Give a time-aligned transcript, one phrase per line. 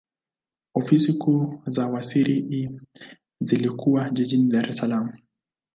[0.75, 2.69] Ofisi kuu za wizara hii
[3.41, 5.13] zilikuwa jijini Dar es Salaam.